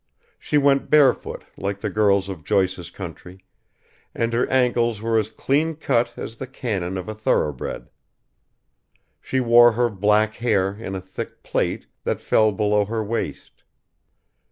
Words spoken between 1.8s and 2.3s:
the girls